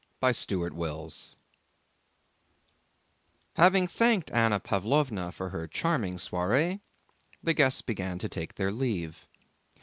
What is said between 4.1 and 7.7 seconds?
Anna Pávlovna for her charming soiree, the